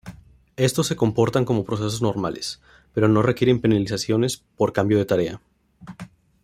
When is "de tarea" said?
4.97-5.41